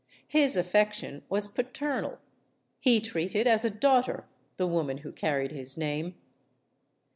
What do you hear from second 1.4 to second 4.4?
paternal. He treated as a daughter